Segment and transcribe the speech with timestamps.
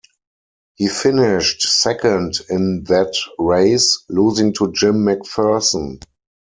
[0.77, 5.99] He finished second in that race, losing to Jim McPherson.